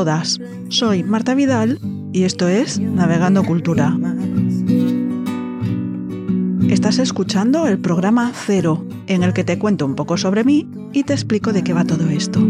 Todas, 0.00 0.40
soy 0.70 1.02
Marta 1.02 1.34
Vidal 1.34 1.78
y 2.14 2.22
esto 2.22 2.48
es 2.48 2.80
Navegando 2.80 3.44
Cultura. 3.44 3.94
Estás 6.70 6.98
escuchando 6.98 7.66
el 7.66 7.78
programa 7.78 8.32
Cero, 8.34 8.86
en 9.08 9.22
el 9.24 9.34
que 9.34 9.44
te 9.44 9.58
cuento 9.58 9.84
un 9.84 9.96
poco 9.96 10.16
sobre 10.16 10.42
mí 10.42 10.66
y 10.94 11.02
te 11.02 11.12
explico 11.12 11.52
de 11.52 11.62
qué 11.62 11.74
va 11.74 11.84
todo 11.84 12.08
esto. 12.08 12.40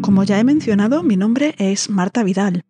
Como 0.00 0.22
ya 0.22 0.38
he 0.38 0.44
mencionado, 0.44 1.02
mi 1.02 1.16
nombre 1.16 1.56
es 1.58 1.90
Marta 1.90 2.22
Vidal, 2.22 2.62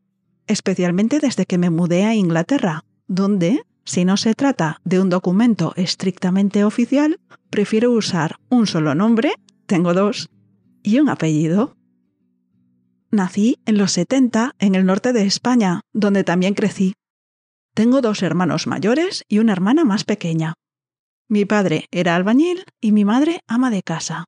especialmente 0.46 1.20
desde 1.20 1.44
que 1.44 1.58
me 1.58 1.68
mudé 1.68 2.06
a 2.06 2.14
Inglaterra, 2.14 2.86
donde, 3.06 3.60
si 3.88 4.04
no 4.04 4.18
se 4.18 4.34
trata 4.34 4.82
de 4.84 5.00
un 5.00 5.08
documento 5.08 5.72
estrictamente 5.76 6.62
oficial, 6.62 7.20
prefiero 7.48 7.90
usar 7.90 8.36
un 8.50 8.66
solo 8.66 8.94
nombre, 8.94 9.32
tengo 9.64 9.94
dos, 9.94 10.28
y 10.82 11.00
un 11.00 11.08
apellido. 11.08 11.74
Nací 13.10 13.56
en 13.64 13.78
los 13.78 13.92
70 13.92 14.52
en 14.58 14.74
el 14.74 14.84
norte 14.84 15.14
de 15.14 15.24
España, 15.24 15.80
donde 15.94 16.22
también 16.22 16.52
crecí. 16.52 16.92
Tengo 17.72 18.02
dos 18.02 18.22
hermanos 18.22 18.66
mayores 18.66 19.24
y 19.26 19.38
una 19.38 19.52
hermana 19.52 19.84
más 19.84 20.04
pequeña. 20.04 20.52
Mi 21.26 21.46
padre 21.46 21.86
era 21.90 22.14
albañil 22.14 22.66
y 22.82 22.92
mi 22.92 23.06
madre 23.06 23.40
ama 23.46 23.70
de 23.70 23.82
casa. 23.82 24.26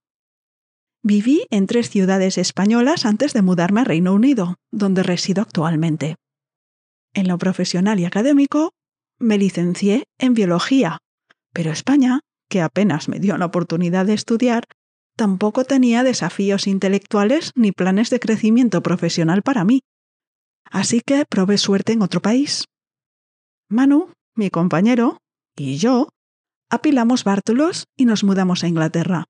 Viví 1.02 1.47
en 1.51 1.67
tres 1.67 1.91
ciudades 1.91 2.39
españolas 2.39 3.05
antes 3.05 3.35
de 3.35 3.43
mudarme 3.43 3.83
a 3.83 3.85
Reino 3.85 4.15
Unido, 4.15 4.57
donde 4.71 5.02
resido 5.02 5.43
actualmente. 5.43 6.17
En 7.13 7.29
lo 7.29 7.37
profesional 7.37 8.01
y 8.01 8.07
académico, 8.07 8.73
me 9.21 9.38
licencié 9.38 10.04
en 10.18 10.35
biología, 10.35 10.99
pero 11.52 11.71
España, 11.71 12.21
que 12.49 12.60
apenas 12.63 13.09
me 13.09 13.21
dio 13.21 13.38
la 13.38 13.46
oportunidad 13.46 14.07
de 14.07 14.15
estudiar, 14.15 14.65
tampoco 15.16 15.65
tenía 15.65 16.02
desafíos 16.02 16.66
intelectuales 16.66 17.52
ni 17.54 17.73
planes 17.73 18.10
de 18.10 18.18
crecimiento 18.18 18.82
profesional 18.82 19.43
para 19.43 19.65
mí. 19.65 19.80
Así 20.65 21.02
que 21.04 21.24
probé 21.29 21.59
suerte 21.59 21.93
en 21.93 22.02
otro 22.02 22.21
país. 22.21 22.65
Manu, 23.68 24.12
mi 24.35 24.51
compañero, 24.51 25.18
y 25.57 25.77
yo 25.77 26.09
apilamos 26.71 27.24
bártulos 27.24 27.84
y 27.96 28.05
nos 28.05 28.24
mudamos 28.24 28.65
a 28.65 28.68
Inglaterra. 28.68 29.24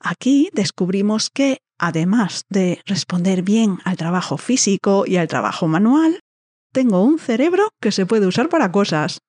Aquí 0.00 0.50
descubrimos 0.52 1.30
que, 1.30 1.58
además 1.78 2.42
de 2.48 2.80
responder 2.86 3.42
bien 3.42 3.78
al 3.84 3.96
trabajo 3.96 4.38
físico 4.38 5.04
y 5.06 5.16
al 5.16 5.28
trabajo 5.28 5.66
manual, 5.66 6.20
tengo 6.74 7.02
un 7.02 7.18
cerebro 7.18 7.70
que 7.80 7.92
se 7.92 8.04
puede 8.04 8.26
usar 8.26 8.50
para 8.50 8.72
cosas. 8.72 9.20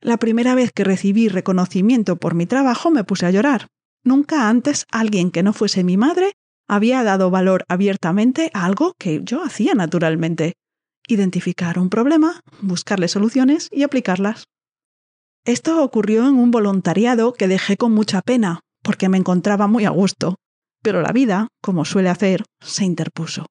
La 0.00 0.16
primera 0.16 0.54
vez 0.54 0.72
que 0.72 0.82
recibí 0.82 1.28
reconocimiento 1.28 2.16
por 2.16 2.34
mi 2.34 2.46
trabajo 2.46 2.90
me 2.90 3.04
puse 3.04 3.26
a 3.26 3.30
llorar. 3.30 3.68
Nunca 4.02 4.48
antes 4.48 4.86
alguien 4.90 5.30
que 5.30 5.42
no 5.42 5.52
fuese 5.52 5.84
mi 5.84 5.96
madre 5.96 6.32
había 6.66 7.04
dado 7.04 7.30
valor 7.30 7.64
abiertamente 7.68 8.50
a 8.54 8.64
algo 8.64 8.94
que 8.98 9.20
yo 9.22 9.44
hacía 9.44 9.74
naturalmente. 9.74 10.54
Identificar 11.06 11.78
un 11.78 11.90
problema, 11.90 12.40
buscarle 12.62 13.08
soluciones 13.08 13.68
y 13.70 13.82
aplicarlas. 13.82 14.44
Esto 15.44 15.82
ocurrió 15.82 16.26
en 16.26 16.34
un 16.34 16.50
voluntariado 16.50 17.34
que 17.34 17.48
dejé 17.48 17.76
con 17.76 17.92
mucha 17.92 18.22
pena, 18.22 18.60
porque 18.82 19.08
me 19.08 19.18
encontraba 19.18 19.66
muy 19.66 19.84
a 19.84 19.90
gusto, 19.90 20.36
pero 20.82 21.02
la 21.02 21.12
vida, 21.12 21.48
como 21.62 21.84
suele 21.84 22.08
hacer, 22.08 22.44
se 22.60 22.84
interpuso. 22.84 23.46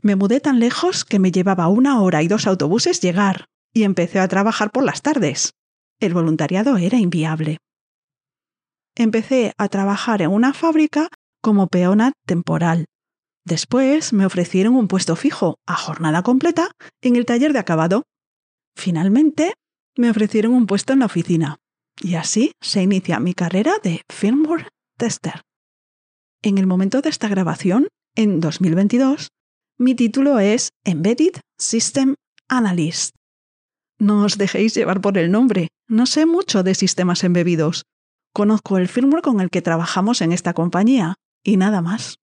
Me 0.00 0.16
mudé 0.16 0.40
tan 0.40 0.60
lejos 0.60 1.04
que 1.04 1.18
me 1.18 1.32
llevaba 1.32 1.68
una 1.68 2.00
hora 2.00 2.22
y 2.22 2.28
dos 2.28 2.46
autobuses 2.46 3.00
llegar, 3.00 3.46
y 3.72 3.82
empecé 3.82 4.20
a 4.20 4.28
trabajar 4.28 4.70
por 4.70 4.84
las 4.84 5.02
tardes. 5.02 5.54
El 6.00 6.14
voluntariado 6.14 6.76
era 6.76 6.98
inviable. 6.98 7.58
Empecé 8.94 9.52
a 9.58 9.68
trabajar 9.68 10.22
en 10.22 10.30
una 10.30 10.52
fábrica 10.52 11.08
como 11.42 11.66
peona 11.66 12.12
temporal. 12.26 12.86
Después 13.44 14.12
me 14.12 14.26
ofrecieron 14.26 14.76
un 14.76 14.88
puesto 14.88 15.16
fijo, 15.16 15.56
a 15.66 15.74
jornada 15.74 16.22
completa, 16.22 16.70
en 17.02 17.16
el 17.16 17.24
taller 17.24 17.52
de 17.52 17.58
acabado. 17.58 18.04
Finalmente, 18.76 19.54
me 19.96 20.10
ofrecieron 20.10 20.52
un 20.52 20.66
puesto 20.66 20.92
en 20.92 21.00
la 21.00 21.06
oficina. 21.06 21.56
Y 22.00 22.14
así 22.14 22.52
se 22.60 22.82
inicia 22.82 23.18
mi 23.18 23.34
carrera 23.34 23.74
de 23.82 24.02
firmware 24.08 24.68
tester. 24.96 25.42
En 26.42 26.58
el 26.58 26.66
momento 26.66 27.00
de 27.00 27.08
esta 27.08 27.28
grabación, 27.28 27.88
en 28.14 28.40
2022, 28.40 29.30
mi 29.78 29.94
título 29.94 30.38
es 30.40 30.70
Embedded 30.84 31.40
System 31.56 32.14
Analyst. 32.48 33.14
No 33.98 34.24
os 34.24 34.36
dejéis 34.36 34.74
llevar 34.74 35.00
por 35.00 35.16
el 35.18 35.30
nombre, 35.30 35.68
no 35.88 36.06
sé 36.06 36.26
mucho 36.26 36.62
de 36.62 36.74
sistemas 36.74 37.24
embebidos. 37.24 37.84
Conozco 38.34 38.78
el 38.78 38.88
firmware 38.88 39.22
con 39.22 39.40
el 39.40 39.50
que 39.50 39.62
trabajamos 39.62 40.20
en 40.20 40.32
esta 40.32 40.52
compañía, 40.52 41.14
y 41.44 41.56
nada 41.56 41.80
más 41.80 42.18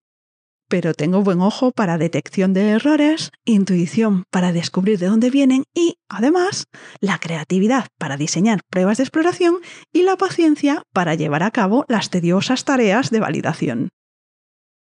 pero 0.67 0.93
tengo 0.93 1.21
buen 1.21 1.41
ojo 1.41 1.71
para 1.71 1.97
detección 1.97 2.53
de 2.53 2.69
errores, 2.69 3.31
intuición 3.45 4.23
para 4.31 4.51
descubrir 4.51 4.99
de 4.99 5.07
dónde 5.07 5.29
vienen 5.29 5.63
y, 5.73 5.97
además, 6.09 6.65
la 6.99 7.19
creatividad 7.19 7.87
para 7.97 8.17
diseñar 8.17 8.61
pruebas 8.69 8.97
de 8.97 9.03
exploración 9.03 9.57
y 9.93 10.03
la 10.03 10.17
paciencia 10.17 10.83
para 10.93 11.15
llevar 11.15 11.43
a 11.43 11.51
cabo 11.51 11.85
las 11.87 12.09
tediosas 12.09 12.65
tareas 12.65 13.11
de 13.11 13.19
validación. 13.19 13.89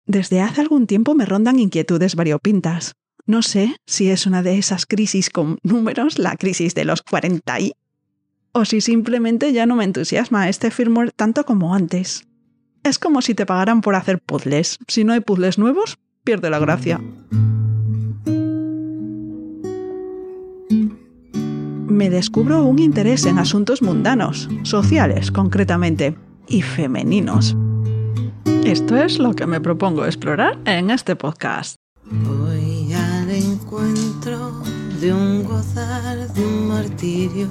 Desde 0.09 0.41
hace 0.41 0.63
algún 0.63 0.87
tiempo 0.87 1.15
me 1.15 1.27
rondan 1.27 1.61
inquietudes 1.61 2.17
variopintas. 2.17 2.95
No 3.27 3.43
sé 3.43 3.77
si 3.87 4.09
es 4.09 4.25
una 4.25 4.43
de 4.43 4.57
esas 4.57 4.87
crisis 4.87 5.29
con 5.29 5.59
números, 5.63 6.19
la 6.19 6.35
crisis 6.37 6.75
de 6.75 6.87
los 6.87 7.03
40 7.03 7.61
y... 7.61 7.73
o 8.53 8.65
si 8.65 8.81
simplemente 8.81 9.53
ya 9.53 9.67
no 9.67 9.77
me 9.77 9.85
entusiasma 9.85 10.49
este 10.49 10.71
firmware 10.71 11.13
tanto 11.13 11.45
como 11.45 11.75
antes. 11.75 12.25
Es 12.85 12.99
como 12.99 13.21
si 13.21 13.35
te 13.35 13.45
pagaran 13.45 13.83
por 13.83 13.97
hacer 13.97 14.19
puzzles. 14.19 14.79
Si 14.89 15.05
no 15.05 15.13
hay 15.13 15.21
puzzles 15.21 15.59
nuevos, 15.59 15.99
pierde 16.25 16.49
la 16.49 16.59
gracia. 16.59 17.03
Me 21.87 22.09
descubro 22.09 22.65
un 22.65 22.79
interés 22.79 23.27
en 23.27 23.39
asuntos 23.39 23.83
mundanos, 23.83 24.49
sociales 24.63 25.31
concretamente, 25.31 26.17
y 26.47 26.63
femeninos. 26.63 27.55
Esto 28.69 28.99
es 28.99 29.19
lo 29.19 29.33
que 29.33 29.47
me 29.47 29.63
propongo 29.63 30.05
explorar 30.05 30.59
en 30.67 30.91
este 30.91 31.17
podcast. 31.17 31.77
Voy 32.05 32.93
al 32.93 33.31
encuentro 33.31 34.63
de 35.01 35.11
un 35.11 35.43
gozar, 35.43 36.31
de 36.35 36.45
un 36.45 36.69
martirio 36.69 37.49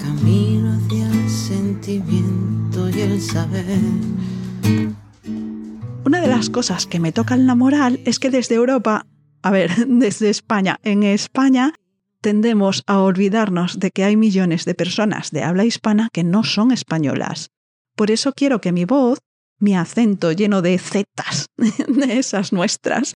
camino 0.00 0.74
hacia 0.74 1.10
el 1.10 1.28
sentimiento 1.28 2.88
y 2.90 3.00
el 3.00 3.20
saber. 3.20 3.80
Una 6.04 6.20
de 6.20 6.28
las 6.28 6.48
cosas 6.48 6.86
que 6.86 7.00
me 7.00 7.10
tocan 7.10 7.48
la 7.48 7.56
moral 7.56 7.98
es 8.04 8.20
que 8.20 8.30
desde 8.30 8.54
Europa, 8.54 9.04
a 9.42 9.50
ver, 9.50 9.72
desde 9.88 10.30
España, 10.30 10.78
en 10.84 11.02
España 11.02 11.72
tendemos 12.20 12.84
a 12.86 13.00
olvidarnos 13.00 13.80
de 13.80 13.90
que 13.90 14.04
hay 14.04 14.16
millones 14.16 14.64
de 14.64 14.76
personas 14.76 15.32
de 15.32 15.42
habla 15.42 15.64
hispana 15.64 16.08
que 16.12 16.22
no 16.22 16.44
son 16.44 16.70
españolas. 16.70 17.50
Por 17.96 18.12
eso 18.12 18.32
quiero 18.32 18.60
que 18.60 18.70
mi 18.70 18.84
voz, 18.84 19.18
mi 19.58 19.76
acento 19.76 20.32
lleno 20.32 20.62
de 20.62 20.78
zetas, 20.78 21.46
de 21.56 22.18
esas 22.18 22.52
nuestras, 22.52 23.14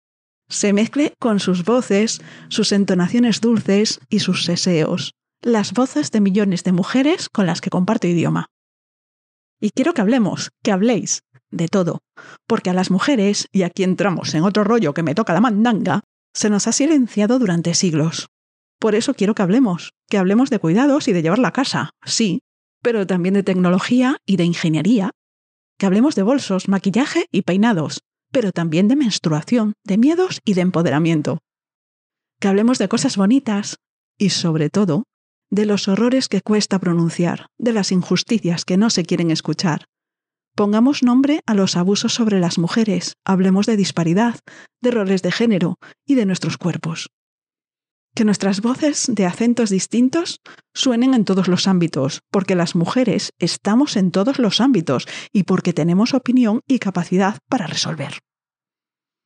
se 0.48 0.72
mezcle 0.72 1.14
con 1.18 1.40
sus 1.40 1.64
voces, 1.64 2.20
sus 2.48 2.72
entonaciones 2.72 3.40
dulces 3.40 4.00
y 4.08 4.20
sus 4.20 4.44
seseos 4.44 5.14
las 5.42 5.72
voces 5.72 6.10
de 6.12 6.20
millones 6.20 6.62
de 6.64 6.72
mujeres 6.72 7.28
con 7.28 7.46
las 7.46 7.60
que 7.60 7.70
comparto 7.70 8.06
idioma. 8.06 8.46
Y 9.60 9.70
quiero 9.70 9.92
que 9.92 10.00
hablemos, 10.00 10.50
que 10.62 10.72
habléis, 10.72 11.22
de 11.50 11.68
todo, 11.68 12.00
porque 12.46 12.70
a 12.70 12.72
las 12.72 12.90
mujeres, 12.90 13.48
y 13.52 13.62
aquí 13.62 13.82
entramos 13.82 14.34
en 14.34 14.44
otro 14.44 14.64
rollo 14.64 14.94
que 14.94 15.02
me 15.02 15.14
toca 15.14 15.34
la 15.34 15.40
mandanga, 15.40 16.00
se 16.32 16.48
nos 16.48 16.66
ha 16.66 16.72
silenciado 16.72 17.38
durante 17.38 17.74
siglos. 17.74 18.28
Por 18.78 18.94
eso 18.94 19.14
quiero 19.14 19.34
que 19.34 19.42
hablemos, 19.42 19.92
que 20.08 20.18
hablemos 20.18 20.50
de 20.50 20.58
cuidados 20.58 21.08
y 21.08 21.12
de 21.12 21.22
llevar 21.22 21.38
la 21.38 21.52
casa, 21.52 21.90
sí, 22.04 22.40
pero 22.80 23.06
también 23.06 23.34
de 23.34 23.42
tecnología 23.42 24.18
y 24.24 24.36
de 24.36 24.44
ingeniería, 24.44 25.10
que 25.78 25.86
hablemos 25.86 26.14
de 26.14 26.22
bolsos, 26.22 26.68
maquillaje 26.68 27.26
y 27.30 27.42
peinados, 27.42 28.02
pero 28.30 28.52
también 28.52 28.88
de 28.88 28.96
menstruación, 28.96 29.74
de 29.84 29.98
miedos 29.98 30.40
y 30.44 30.54
de 30.54 30.62
empoderamiento. 30.62 31.38
Que 32.40 32.48
hablemos 32.48 32.78
de 32.78 32.88
cosas 32.88 33.16
bonitas 33.16 33.76
y, 34.18 34.30
sobre 34.30 34.70
todo, 34.70 35.04
de 35.50 35.66
los 35.66 35.86
horrores 35.86 36.28
que 36.28 36.40
cuesta 36.40 36.78
pronunciar, 36.78 37.46
de 37.58 37.72
las 37.72 37.92
injusticias 37.92 38.64
que 38.64 38.76
no 38.76 38.90
se 38.90 39.04
quieren 39.04 39.30
escuchar. 39.30 39.84
Pongamos 40.54 41.02
nombre 41.02 41.40
a 41.46 41.54
los 41.54 41.76
abusos 41.76 42.14
sobre 42.14 42.40
las 42.40 42.58
mujeres, 42.58 43.14
hablemos 43.24 43.66
de 43.66 43.76
disparidad, 43.76 44.38
de 44.80 44.90
roles 44.90 45.22
de 45.22 45.32
género 45.32 45.76
y 46.06 46.14
de 46.14 46.26
nuestros 46.26 46.58
cuerpos. 46.58 47.10
Que 48.14 48.24
nuestras 48.24 48.60
voces 48.60 49.10
de 49.12 49.24
acentos 49.24 49.70
distintos 49.70 50.40
suenen 50.74 51.14
en 51.14 51.24
todos 51.24 51.48
los 51.48 51.66
ámbitos, 51.66 52.20
porque 52.30 52.54
las 52.54 52.74
mujeres 52.74 53.32
estamos 53.38 53.96
en 53.96 54.10
todos 54.10 54.38
los 54.38 54.60
ámbitos 54.60 55.06
y 55.32 55.44
porque 55.44 55.72
tenemos 55.72 56.12
opinión 56.12 56.60
y 56.66 56.78
capacidad 56.78 57.38
para 57.48 57.66
resolver. 57.66 58.18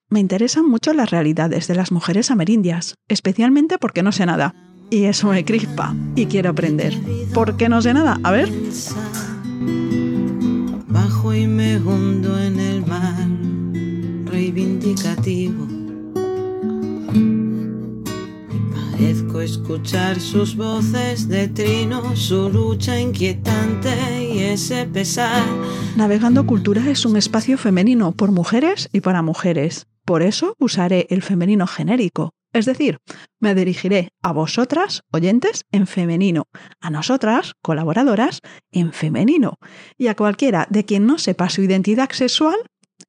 Me 0.09 0.21
interesan 0.21 0.69
mucho 0.69 0.93
las 0.93 1.11
realidades 1.11 1.67
de 1.67 1.75
las 1.75 1.91
mujeres 1.91 2.31
amerindias, 2.31 2.95
especialmente 3.09 3.77
porque 3.77 4.05
no 4.05 4.13
sé 4.13 4.25
nada, 4.25 4.55
y 4.89 5.07
eso 5.07 5.29
me 5.31 5.45
crispa 5.45 5.97
y 6.15 6.27
quiero 6.27 6.51
aprender. 6.51 6.97
¿Por 7.35 7.57
qué 7.57 7.69
no 7.69 7.83
sé 7.83 7.93
nada? 7.93 8.21
A 8.23 8.31
ver. 8.31 8.49
Bajo 10.87 11.35
y 11.35 11.49
me 11.49 11.79
hundo 11.79 12.39
en 12.39 12.61
el 12.61 12.87
mar 12.87 13.27
reivindicativo. 14.27 15.86
Escuchar 19.47 20.21
sus 20.21 20.57
voces 20.57 21.29
de 21.29 21.47
trino, 21.47 22.17
su 22.17 22.51
lucha 22.51 22.99
inquietante 22.99 23.95
y 24.21 24.41
ese 24.41 24.87
pesar. 24.87 25.45
Navegando 25.97 26.45
Cultura 26.47 26.91
es 26.91 27.07
un 27.07 27.17
espacio 27.17 27.57
femenino 27.57 28.11
por 28.11 28.33
mujeres 28.33 28.89
y 28.93 29.03
para 29.03 29.23
mujeres. 29.23 29.87
Por 30.05 30.23
eso 30.23 30.57
usaré 30.59 31.07
el 31.11 31.23
femenino 31.23 31.69
genérico, 31.69 32.33
es 32.53 32.67
decir, 32.67 32.99
me 33.39 33.55
dirigiré 33.55 34.09
a 34.21 34.33
vosotras, 34.33 35.03
oyentes, 35.13 35.65
en 35.71 35.87
femenino, 35.87 36.47
a 36.81 36.91
nosotras, 36.91 37.53
colaboradoras, 37.63 38.41
en 38.73 38.93
femenino, 38.93 39.59
y 39.97 40.09
a 40.09 40.17
cualquiera 40.17 40.67
de 40.71 40.85
quien 40.85 41.07
no 41.07 41.19
sepa 41.19 41.51
su 41.51 41.63
identidad 41.63 42.11
sexual, 42.11 42.57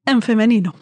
en 0.05 0.21
femenino. 0.21 0.75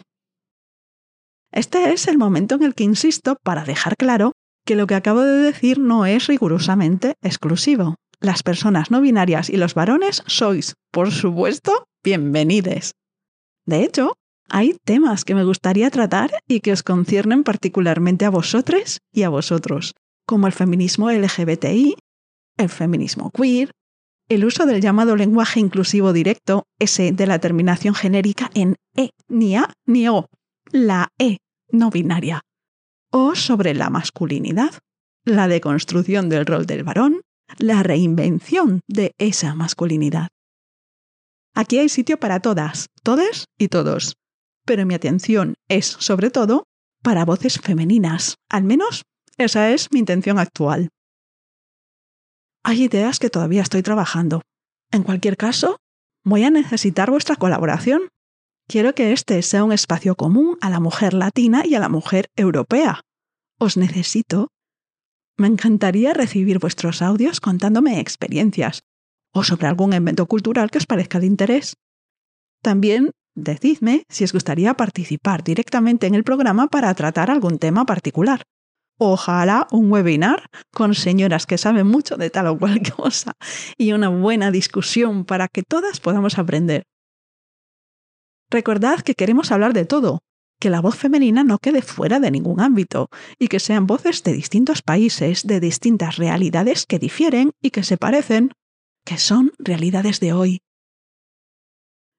Este 1.50 1.94
es 1.94 2.08
el 2.08 2.18
momento 2.18 2.56
en 2.56 2.62
el 2.64 2.74
que 2.74 2.84
insisto 2.84 3.38
para 3.42 3.64
dejar 3.64 3.96
claro 3.96 4.32
que 4.66 4.76
lo 4.76 4.86
que 4.86 4.96
acabo 4.96 5.22
de 5.22 5.38
decir 5.38 5.78
no 5.78 6.04
es 6.04 6.26
rigurosamente 6.26 7.14
exclusivo. 7.22 7.94
Las 8.20 8.42
personas 8.42 8.90
no 8.90 9.00
binarias 9.00 9.48
y 9.48 9.56
los 9.56 9.74
varones 9.74 10.22
sois, 10.26 10.74
por 10.90 11.12
supuesto, 11.12 11.86
bienvenides. 12.02 12.94
De 13.64 13.84
hecho, 13.84 14.14
hay 14.48 14.76
temas 14.84 15.24
que 15.24 15.34
me 15.34 15.44
gustaría 15.44 15.90
tratar 15.90 16.32
y 16.48 16.60
que 16.60 16.72
os 16.72 16.82
conciernen 16.82 17.44
particularmente 17.44 18.24
a 18.24 18.30
vosotros 18.30 18.98
y 19.12 19.22
a 19.22 19.28
vosotros, 19.28 19.94
como 20.26 20.46
el 20.46 20.52
feminismo 20.52 21.10
LGBTI, 21.10 21.96
el 22.56 22.68
feminismo 22.68 23.30
queer, 23.30 23.70
el 24.28 24.44
uso 24.44 24.66
del 24.66 24.80
llamado 24.80 25.14
lenguaje 25.14 25.60
inclusivo 25.60 26.12
directo, 26.12 26.64
ese 26.80 27.12
de 27.12 27.26
la 27.28 27.38
terminación 27.38 27.94
genérica 27.94 28.50
en 28.54 28.74
E, 28.96 29.10
ni 29.28 29.56
A 29.56 29.72
ni 29.86 30.08
O, 30.08 30.26
la 30.72 31.08
E 31.18 31.38
no 31.70 31.90
binaria, 31.90 32.42
o 33.10 33.34
sobre 33.34 33.74
la 33.74 33.90
masculinidad, 33.90 34.74
la 35.24 35.48
deconstrucción 35.48 36.28
del 36.28 36.46
rol 36.46 36.66
del 36.66 36.84
varón, 36.84 37.20
la 37.58 37.82
reinvención 37.82 38.80
de 38.88 39.12
esa 39.18 39.54
masculinidad. 39.54 40.28
Aquí 41.54 41.78
hay 41.78 41.88
sitio 41.88 42.18
para 42.18 42.40
todas, 42.40 42.88
todes 43.02 43.46
y 43.58 43.68
todos 43.68 44.16
pero 44.66 44.84
mi 44.84 44.94
atención 44.94 45.54
es, 45.68 45.86
sobre 45.86 46.30
todo, 46.30 46.64
para 47.02 47.24
voces 47.24 47.58
femeninas. 47.58 48.34
Al 48.50 48.64
menos 48.64 49.04
esa 49.38 49.70
es 49.70 49.90
mi 49.92 50.00
intención 50.00 50.38
actual. 50.38 50.90
Hay 52.64 52.82
ideas 52.82 53.18
que 53.18 53.30
todavía 53.30 53.62
estoy 53.62 53.82
trabajando. 53.82 54.42
En 54.90 55.04
cualquier 55.04 55.36
caso, 55.36 55.78
voy 56.24 56.42
a 56.42 56.50
necesitar 56.50 57.10
vuestra 57.10 57.36
colaboración. 57.36 58.08
Quiero 58.68 58.94
que 58.94 59.12
este 59.12 59.42
sea 59.42 59.64
un 59.64 59.72
espacio 59.72 60.16
común 60.16 60.58
a 60.60 60.70
la 60.70 60.80
mujer 60.80 61.14
latina 61.14 61.64
y 61.64 61.74
a 61.74 61.80
la 61.80 61.88
mujer 61.88 62.30
europea. 62.36 63.02
Os 63.58 63.76
necesito. 63.76 64.48
Me 65.36 65.46
encantaría 65.46 66.14
recibir 66.14 66.58
vuestros 66.58 67.02
audios 67.02 67.40
contándome 67.40 68.00
experiencias 68.00 68.82
o 69.32 69.44
sobre 69.44 69.66
algún 69.66 69.92
evento 69.92 70.26
cultural 70.26 70.70
que 70.70 70.78
os 70.78 70.86
parezca 70.86 71.20
de 71.20 71.26
interés. 71.26 71.74
También 72.62 73.12
Decidme 73.36 74.04
si 74.08 74.24
os 74.24 74.32
gustaría 74.32 74.72
participar 74.74 75.44
directamente 75.44 76.06
en 76.06 76.14
el 76.14 76.24
programa 76.24 76.68
para 76.68 76.94
tratar 76.94 77.30
algún 77.30 77.58
tema 77.58 77.84
particular. 77.84 78.40
Ojalá 78.98 79.66
un 79.70 79.92
webinar 79.92 80.48
con 80.72 80.94
señoras 80.94 81.44
que 81.44 81.58
saben 81.58 81.86
mucho 81.86 82.16
de 82.16 82.30
tal 82.30 82.46
o 82.46 82.58
cual 82.58 82.80
cosa 82.96 83.34
y 83.76 83.92
una 83.92 84.08
buena 84.08 84.50
discusión 84.50 85.26
para 85.26 85.48
que 85.48 85.62
todas 85.62 86.00
podamos 86.00 86.38
aprender. 86.38 86.84
Recordad 88.50 89.00
que 89.00 89.14
queremos 89.14 89.52
hablar 89.52 89.72
de 89.72 89.84
todo, 89.84 90.20
que 90.60 90.70
la 90.70 90.80
voz 90.80 90.96
femenina 90.96 91.44
no 91.44 91.58
quede 91.58 91.82
fuera 91.82 92.20
de 92.20 92.30
ningún 92.30 92.60
ámbito 92.60 93.08
y 93.38 93.48
que 93.48 93.60
sean 93.60 93.86
voces 93.86 94.22
de 94.22 94.32
distintos 94.32 94.82
países, 94.82 95.46
de 95.46 95.60
distintas 95.60 96.16
realidades 96.16 96.86
que 96.86 96.98
difieren 96.98 97.52
y 97.60 97.70
que 97.70 97.82
se 97.82 97.96
parecen, 97.96 98.52
que 99.04 99.18
son 99.18 99.52
realidades 99.58 100.20
de 100.20 100.32
hoy, 100.32 100.60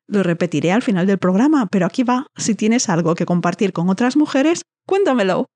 lo 0.07 0.23
repetiré 0.23 0.71
al 0.71 0.81
final 0.81 1.05
del 1.05 1.17
programa, 1.17 1.67
pero 1.67 1.85
aquí 1.85 2.03
va. 2.03 2.27
Si 2.37 2.55
tienes 2.55 2.87
algo 2.89 3.13
que 3.13 3.25
compartir 3.25 3.73
con 3.73 3.89
otras 3.89 4.15
mujeres, 4.15 4.63
cuéntamelo. 4.85 5.47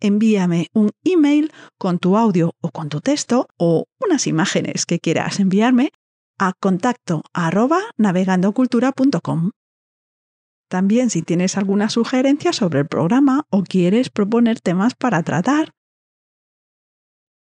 Envíame 0.00 0.68
un 0.72 0.90
email 1.04 1.52
con 1.78 1.98
tu 1.98 2.16
audio 2.16 2.52
o 2.60 2.70
con 2.70 2.88
tu 2.88 3.00
texto 3.00 3.48
o 3.58 3.86
unas 4.00 4.26
imágenes 4.26 4.86
que 4.86 5.00
quieras 5.00 5.40
enviarme 5.40 5.90
a 6.38 6.52
contacto 6.60 7.22
navegandocultura.com. 7.96 9.50
También 10.68 11.10
si 11.10 11.22
tienes 11.22 11.56
alguna 11.56 11.88
sugerencia 11.88 12.52
sobre 12.52 12.80
el 12.80 12.86
programa 12.86 13.46
o 13.50 13.62
quieres 13.62 14.10
proponer 14.10 14.60
temas 14.60 14.94
para 14.94 15.22
tratar. 15.22 15.72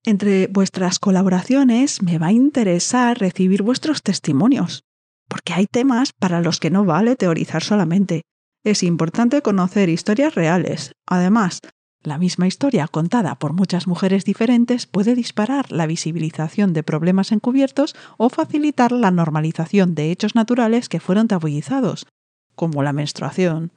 Entre 0.03 0.47
vuestras 0.47 0.99
colaboraciones 0.99 2.01
me 2.01 2.17
va 2.17 2.27
a 2.27 2.31
interesar 2.31 3.19
recibir 3.19 3.61
vuestros 3.61 4.01
testimonios 4.01 4.83
porque 5.31 5.53
hay 5.53 5.65
temas 5.65 6.11
para 6.11 6.41
los 6.41 6.59
que 6.59 6.69
no 6.69 6.83
vale 6.83 7.15
teorizar 7.15 7.63
solamente. 7.63 8.23
Es 8.65 8.83
importante 8.83 9.41
conocer 9.41 9.87
historias 9.87 10.35
reales. 10.35 10.91
Además, 11.07 11.61
la 12.03 12.17
misma 12.17 12.47
historia 12.47 12.89
contada 12.89 13.35
por 13.35 13.53
muchas 13.53 13.87
mujeres 13.87 14.25
diferentes 14.25 14.87
puede 14.87 15.15
disparar 15.15 15.71
la 15.71 15.87
visibilización 15.87 16.73
de 16.73 16.83
problemas 16.83 17.31
encubiertos 17.31 17.95
o 18.17 18.27
facilitar 18.27 18.91
la 18.91 19.09
normalización 19.09 19.95
de 19.95 20.11
hechos 20.11 20.35
naturales 20.35 20.89
que 20.89 20.99
fueron 20.99 21.29
tabuizados, 21.29 22.07
como 22.55 22.83
la 22.83 22.93
menstruación. 22.93 23.71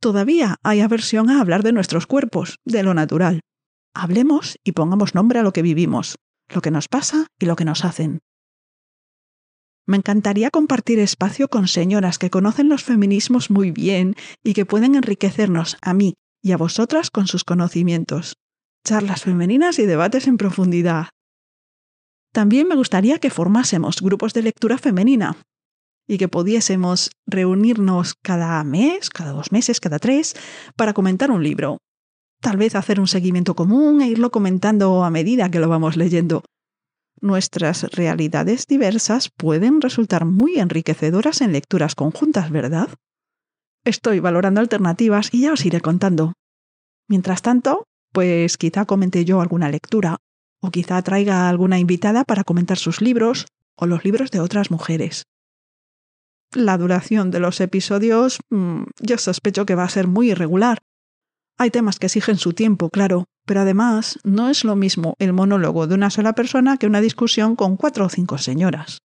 Todavía 0.00 0.56
hay 0.62 0.80
aversión 0.80 1.28
a 1.28 1.40
hablar 1.40 1.62
de 1.62 1.72
nuestros 1.72 2.06
cuerpos, 2.06 2.58
de 2.64 2.82
lo 2.82 2.94
natural. 2.94 3.40
Hablemos 3.94 4.56
y 4.64 4.72
pongamos 4.72 5.14
nombre 5.14 5.38
a 5.38 5.42
lo 5.42 5.52
que 5.52 5.62
vivimos, 5.62 6.16
lo 6.48 6.62
que 6.62 6.70
nos 6.70 6.88
pasa 6.88 7.26
y 7.38 7.46
lo 7.46 7.54
que 7.54 7.66
nos 7.66 7.84
hacen. 7.84 8.20
Me 9.86 9.96
encantaría 9.96 10.50
compartir 10.50 11.00
espacio 11.00 11.48
con 11.48 11.68
señoras 11.68 12.18
que 12.18 12.30
conocen 12.30 12.68
los 12.68 12.84
feminismos 12.84 13.50
muy 13.50 13.72
bien 13.72 14.14
y 14.42 14.54
que 14.54 14.64
pueden 14.64 14.94
enriquecernos 14.94 15.76
a 15.82 15.92
mí 15.92 16.14
y 16.42 16.52
a 16.52 16.56
vosotras 16.56 17.10
con 17.10 17.26
sus 17.26 17.44
conocimientos. 17.44 18.36
Charlas 18.86 19.22
femeninas 19.22 19.78
y 19.78 19.86
debates 19.86 20.28
en 20.28 20.38
profundidad. 20.38 21.08
También 22.32 22.68
me 22.68 22.76
gustaría 22.76 23.18
que 23.18 23.30
formásemos 23.30 24.00
grupos 24.00 24.32
de 24.32 24.42
lectura 24.42 24.78
femenina 24.78 25.36
y 26.10 26.18
que 26.18 26.28
pudiésemos 26.28 27.10
reunirnos 27.26 28.14
cada 28.20 28.62
mes, 28.64 29.10
cada 29.10 29.30
dos 29.30 29.52
meses, 29.52 29.78
cada 29.78 29.98
tres, 29.98 30.34
para 30.74 30.92
comentar 30.92 31.30
un 31.30 31.42
libro. 31.42 31.78
Tal 32.40 32.56
vez 32.56 32.74
hacer 32.74 32.98
un 32.98 33.06
seguimiento 33.06 33.54
común 33.54 34.02
e 34.02 34.08
irlo 34.08 34.30
comentando 34.30 35.04
a 35.04 35.10
medida 35.10 35.50
que 35.50 35.60
lo 35.60 35.68
vamos 35.68 35.96
leyendo 35.96 36.42
Nuestras 37.20 37.82
realidades 37.92 38.66
diversas 38.66 39.28
pueden 39.28 39.82
resultar 39.82 40.24
muy 40.24 40.58
enriquecedoras 40.58 41.42
en 41.42 41.52
lecturas 41.52 41.94
conjuntas, 41.94 42.50
¿verdad? 42.50 42.88
Estoy 43.84 44.20
valorando 44.20 44.60
alternativas 44.60 45.28
y 45.32 45.42
ya 45.42 45.52
os 45.52 45.66
iré 45.66 45.82
contando. 45.82 46.32
Mientras 47.08 47.42
tanto, 47.42 47.84
pues 48.12 48.56
quizá 48.56 48.86
comente 48.86 49.26
yo 49.26 49.42
alguna 49.42 49.68
lectura, 49.68 50.16
o 50.62 50.70
quizá 50.70 51.02
traiga 51.02 51.48
alguna 51.50 51.78
invitada 51.78 52.24
para 52.24 52.42
comentar 52.42 52.78
sus 52.78 53.02
libros 53.02 53.46
o 53.76 53.86
los 53.86 54.02
libros 54.04 54.30
de 54.30 54.40
otras 54.40 54.70
mujeres. 54.70 55.24
La 56.54 56.76
duración 56.76 57.30
de 57.30 57.38
los 57.38 57.60
episodios 57.60 58.40
mm, 58.50 58.82
yo 59.00 59.18
sospecho 59.18 59.66
que 59.66 59.76
va 59.76 59.84
a 59.84 59.88
ser 59.88 60.08
muy 60.08 60.32
irregular. 60.32 60.78
Hay 61.58 61.70
temas 61.70 61.98
que 61.98 62.06
exigen 62.06 62.38
su 62.38 62.54
tiempo, 62.54 62.90
claro, 62.90 63.26
pero 63.46 63.60
además 63.60 64.18
no 64.24 64.48
es 64.48 64.64
lo 64.64 64.74
mismo 64.74 65.14
el 65.18 65.32
monólogo 65.32 65.86
de 65.86 65.94
una 65.94 66.10
sola 66.10 66.32
persona 66.32 66.76
que 66.76 66.86
una 66.86 67.00
discusión 67.00 67.54
con 67.54 67.76
cuatro 67.76 68.06
o 68.06 68.08
cinco 68.08 68.38
señoras. 68.38 69.02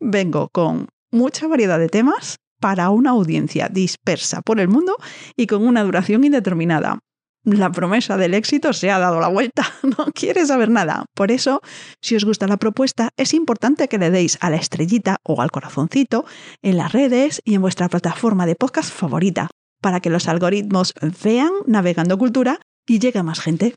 Vengo 0.00 0.48
con 0.50 0.88
mucha 1.10 1.48
variedad 1.48 1.78
de 1.78 1.88
temas 1.88 2.36
para 2.60 2.88
una 2.88 3.10
audiencia 3.10 3.68
dispersa 3.68 4.40
por 4.40 4.58
el 4.58 4.68
mundo 4.68 4.96
y 5.36 5.46
con 5.46 5.66
una 5.66 5.82
duración 5.82 6.24
indeterminada. 6.24 7.00
La 7.44 7.70
promesa 7.70 8.16
del 8.16 8.32
éxito 8.32 8.72
se 8.72 8.90
ha 8.90 8.98
dado 8.98 9.20
la 9.20 9.28
vuelta, 9.28 9.70
no 9.82 10.06
quiere 10.14 10.46
saber 10.46 10.70
nada. 10.70 11.04
Por 11.14 11.30
eso, 11.30 11.60
si 12.00 12.16
os 12.16 12.24
gusta 12.24 12.46
la 12.46 12.56
propuesta, 12.56 13.10
es 13.18 13.34
importante 13.34 13.86
que 13.86 13.98
le 13.98 14.10
deis 14.10 14.38
a 14.40 14.48
la 14.48 14.56
estrellita 14.56 15.18
o 15.22 15.42
al 15.42 15.50
corazoncito 15.50 16.24
en 16.62 16.78
las 16.78 16.92
redes 16.92 17.42
y 17.44 17.54
en 17.54 17.60
vuestra 17.60 17.90
plataforma 17.90 18.46
de 18.46 18.56
podcast 18.56 18.90
favorita, 18.90 19.50
para 19.82 20.00
que 20.00 20.08
los 20.08 20.26
algoritmos 20.26 20.94
vean 21.22 21.52
Navegando 21.66 22.16
Cultura 22.16 22.60
y 22.86 22.98
llegue 22.98 23.18
a 23.18 23.22
más 23.22 23.40
gente. 23.40 23.74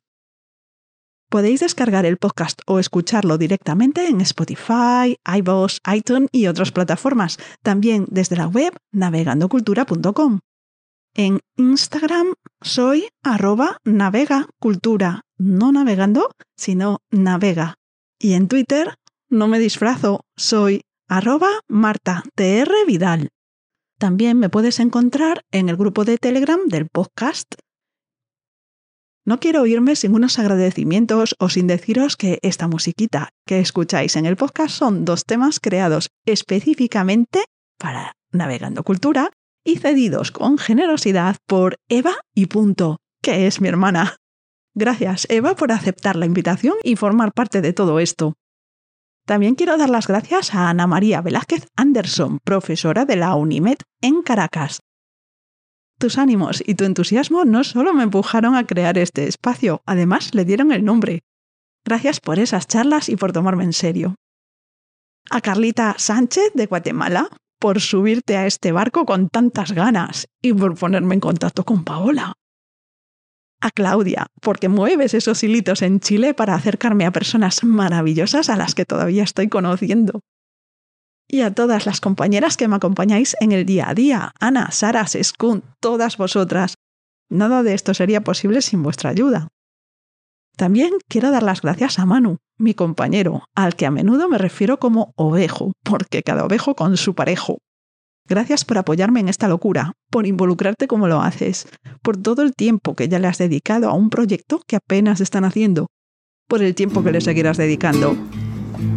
Podéis 1.29 1.59
descargar 1.59 2.05
el 2.05 2.15
podcast 2.15 2.61
o 2.67 2.79
escucharlo 2.79 3.37
directamente 3.37 4.07
en 4.07 4.21
Spotify, 4.21 5.17
iVoox, 5.25 5.79
iTunes 5.93 6.29
y 6.31 6.47
otras 6.47 6.71
plataformas, 6.71 7.37
también 7.63 8.05
desde 8.09 8.37
la 8.37 8.47
web 8.47 8.73
navegandocultura.com. 8.93 10.39
En 11.19 11.39
Instagram 11.55 12.35
soy 12.61 13.09
arroba 13.23 13.79
navega 13.83 14.45
cultura, 14.59 15.21
no 15.39 15.71
navegando, 15.71 16.29
sino 16.55 16.99
navega. 17.09 17.73
Y 18.19 18.33
en 18.33 18.47
Twitter 18.47 18.93
no 19.27 19.47
me 19.47 19.57
disfrazo, 19.57 20.21
soy 20.35 20.81
arroba 21.07 21.49
Marta 21.67 22.23
Vidal. 22.85 23.29
También 23.97 24.37
me 24.37 24.49
puedes 24.49 24.79
encontrar 24.79 25.41
en 25.51 25.69
el 25.69 25.75
grupo 25.75 26.05
de 26.05 26.19
Telegram 26.19 26.59
del 26.67 26.87
podcast. 26.87 27.51
No 29.25 29.39
quiero 29.39 29.65
irme 29.65 29.95
sin 29.95 30.13
unos 30.13 30.37
agradecimientos 30.37 31.35
o 31.39 31.49
sin 31.49 31.65
deciros 31.65 32.15
que 32.15 32.37
esta 32.43 32.67
musiquita 32.67 33.29
que 33.47 33.59
escucháis 33.59 34.17
en 34.17 34.27
el 34.27 34.37
podcast 34.37 34.69
son 34.69 35.03
dos 35.03 35.25
temas 35.25 35.59
creados 35.59 36.11
específicamente 36.27 37.45
para 37.79 38.13
Navegando 38.31 38.83
Cultura 38.83 39.31
y 39.67 39.75
cedidos 39.75 40.31
con 40.31 40.57
generosidad 40.57 41.35
por 41.45 41.75
Eva 41.89 42.15
y 42.33 42.45
Punto, 42.45 43.01
que 43.21 43.47
es 43.47 43.59
mi 43.59 43.67
hermana. 43.67 44.15
Gracias, 44.73 45.27
Eva, 45.29 45.55
por 45.57 45.73
aceptar 45.73 46.15
la 46.15 46.25
invitación 46.25 46.75
y 46.83 46.95
formar 46.95 47.33
parte 47.33 47.59
de 47.59 47.73
todo 47.73 47.99
esto. 47.99 48.35
También 49.25 49.55
quiero 49.55 49.77
dar 49.77 49.89
las 49.89 50.07
gracias 50.07 50.55
a 50.55 50.69
Ana 50.69 50.87
María 50.87 51.19
Velázquez 51.19 51.67
Anderson, 51.75 52.39
profesora 52.45 53.03
de 53.03 53.17
la 53.17 53.35
UNIMED 53.35 53.75
en 54.01 54.21
Caracas. 54.21 54.79
Tus 55.99 56.17
ánimos 56.17 56.63
y 56.65 56.75
tu 56.75 56.85
entusiasmo 56.85 57.43
no 57.43 57.65
solo 57.65 57.93
me 57.93 58.03
empujaron 58.03 58.55
a 58.55 58.65
crear 58.65 58.97
este 58.97 59.27
espacio, 59.27 59.81
además 59.85 60.33
le 60.33 60.45
dieron 60.45 60.71
el 60.71 60.85
nombre. 60.85 61.23
Gracias 61.83 62.21
por 62.21 62.39
esas 62.39 62.67
charlas 62.67 63.09
y 63.09 63.17
por 63.17 63.33
tomarme 63.33 63.65
en 63.65 63.73
serio. 63.73 64.15
A 65.29 65.41
Carlita 65.41 65.95
Sánchez 65.97 66.53
de 66.53 66.67
Guatemala, 66.67 67.29
por 67.59 67.81
subirte 67.81 68.37
a 68.37 68.45
este 68.45 68.71
barco 68.71 69.05
con 69.05 69.29
tantas 69.29 69.71
ganas 69.71 70.27
y 70.41 70.53
por 70.53 70.75
ponerme 70.77 71.15
en 71.15 71.19
contacto 71.19 71.63
con 71.63 71.83
Paola. 71.83 72.33
A 73.59 73.71
Claudia, 73.71 74.27
porque 74.41 74.69
mueves 74.69 75.13
esos 75.13 75.43
hilitos 75.43 75.81
en 75.81 75.99
Chile 75.99 76.33
para 76.33 76.53
acercarme 76.53 77.05
a 77.05 77.11
personas 77.11 77.63
maravillosas 77.63 78.49
a 78.49 78.55
las 78.55 78.75
que 78.75 78.85
todavía 78.85 79.23
estoy 79.23 79.49
conociendo. 79.49 80.21
Y 81.27 81.41
a 81.41 81.53
todas 81.53 81.85
las 81.85 81.99
compañeras 81.99 82.55
que 82.55 82.67
me 82.67 82.75
acompañáis 82.75 83.35
en 83.41 83.51
el 83.51 83.65
día 83.65 83.89
a 83.89 83.93
día, 83.93 84.31
Ana, 84.39 84.71
Sara, 84.71 85.07
Seskun, 85.07 85.63
todas 85.81 86.17
vosotras. 86.17 86.75
Nada 87.29 87.63
de 87.63 87.73
esto 87.73 87.93
sería 87.93 88.21
posible 88.21 88.61
sin 88.61 88.83
vuestra 88.83 89.09
ayuda. 89.09 89.49
También 90.57 90.93
quiero 91.07 91.29
dar 91.29 91.43
las 91.43 91.61
gracias 91.61 91.99
a 91.99 92.07
Manu, 92.07 92.37
mi 92.57 92.73
compañero, 92.73 93.43
al 93.53 93.75
que 93.75 93.85
a 93.85 93.91
menudo 93.91 94.27
me 94.27 94.39
refiero 94.39 94.79
como 94.79 95.13
ovejo, 95.15 95.73
porque 95.83 96.23
cada 96.23 96.43
ovejo 96.43 96.73
con 96.75 96.97
su 96.97 97.13
parejo. 97.13 97.59
Gracias 98.27 98.65
por 98.65 98.79
apoyarme 98.79 99.19
en 99.19 99.29
esta 99.29 99.47
locura, 99.47 99.93
por 100.09 100.25
involucrarte 100.25 100.87
como 100.87 101.07
lo 101.07 101.21
haces, 101.21 101.67
por 102.01 102.17
todo 102.17 102.41
el 102.41 102.53
tiempo 102.55 102.95
que 102.95 103.07
ya 103.07 103.19
le 103.19 103.27
has 103.27 103.37
dedicado 103.37 103.87
a 103.87 103.93
un 103.93 104.09
proyecto 104.09 104.59
que 104.65 104.77
apenas 104.77 105.21
están 105.21 105.45
haciendo, 105.45 105.85
por 106.47 106.63
el 106.63 106.73
tiempo 106.73 107.03
que 107.03 107.11
le 107.11 107.21
seguirás 107.21 107.57
dedicando. 107.57 108.17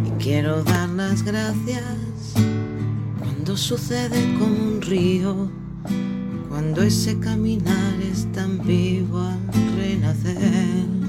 Y 0.07 0.23
quiero 0.23 0.63
dar 0.63 0.89
las 0.89 1.21
gracias 1.21 2.33
cuando 3.19 3.55
sucede 3.55 4.33
como 4.39 4.47
un 4.47 4.81
río, 4.81 5.51
cuando 6.49 6.81
ese 6.81 7.19
caminar 7.19 8.01
es 8.01 8.29
tan 8.31 8.65
vivo 8.65 9.19
al 9.19 9.75
renacer. 9.77 11.00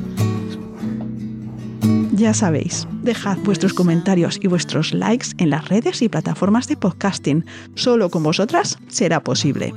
Ya 2.23 2.35
sabéis, 2.35 2.87
dejad 3.03 3.37
vuestros 3.39 3.75
comentarios 3.75 4.39
y 4.41 4.47
vuestros 4.47 4.95
likes 4.95 5.31
en 5.39 5.51
las 5.51 5.69
redes 5.69 6.03
y 6.03 6.09
plataformas 6.09 6.69
de 6.69 6.77
podcasting. 6.77 7.45
Solo 7.75 8.11
con 8.11 8.23
vosotras 8.23 8.79
será 8.87 9.25
posible. 9.25 9.73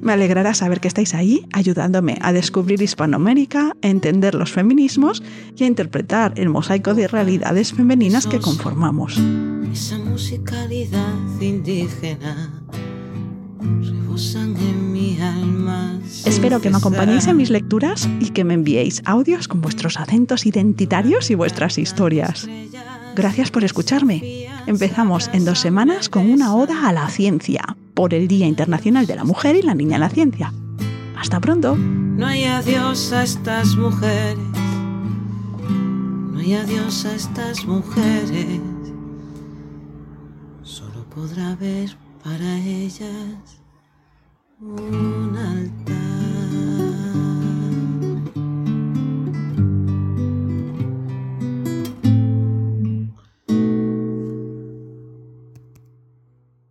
Me 0.00 0.12
alegrará 0.12 0.54
saber 0.54 0.78
que 0.78 0.86
estáis 0.86 1.14
ahí 1.14 1.48
ayudándome 1.52 2.16
a 2.20 2.32
descubrir 2.32 2.80
Hispanoamérica, 2.80 3.72
a 3.82 3.88
entender 3.88 4.36
los 4.36 4.52
feminismos 4.52 5.20
y 5.56 5.64
a 5.64 5.66
interpretar 5.66 6.32
el 6.36 6.48
mosaico 6.48 6.94
de 6.94 7.08
realidades 7.08 7.72
femeninas 7.72 8.28
que 8.28 8.38
conformamos. 8.38 9.20
Esa 9.72 9.98
musicalidad 9.98 11.12
indígena 11.40 12.62
Espero 16.24 16.60
que 16.60 16.70
me 16.70 16.76
acompañéis 16.78 17.26
en 17.26 17.36
mis 17.36 17.50
lecturas 17.50 18.08
y 18.20 18.30
que 18.30 18.42
me 18.42 18.54
enviéis 18.54 19.02
audios 19.04 19.46
con 19.46 19.60
vuestros 19.60 19.98
acentos 19.98 20.44
identitarios 20.44 21.30
y 21.30 21.34
vuestras 21.34 21.78
historias. 21.78 22.48
Gracias 23.14 23.50
por 23.50 23.64
escucharme. 23.64 24.48
Empezamos 24.66 25.30
en 25.32 25.44
dos 25.44 25.60
semanas 25.60 26.08
con 26.08 26.30
una 26.30 26.54
oda 26.54 26.88
a 26.88 26.92
la 26.92 27.08
ciencia, 27.08 27.76
por 27.94 28.12
el 28.12 28.28
Día 28.28 28.46
Internacional 28.46 29.06
de 29.06 29.16
la 29.16 29.24
Mujer 29.24 29.56
y 29.56 29.62
la 29.62 29.74
Niña 29.74 29.96
en 29.96 30.00
la 30.00 30.08
Ciencia. 30.08 30.52
Hasta 31.16 31.40
pronto. 31.40 31.76
No 31.76 32.26
hay 32.26 32.44
adiós 32.44 33.12
a 33.12 33.22
estas 33.22 33.76
mujeres. 33.76 34.38
No 35.68 36.38
hay 36.38 36.54
adiós 36.54 37.04
a 37.04 37.14
estas 37.14 37.64
mujeres. 37.64 38.60
Solo 40.62 41.04
podrá 41.10 41.50
haber 41.50 41.96
para 42.22 42.58
ellas 42.58 43.57
un 44.60 45.36
altar. 45.36 46.87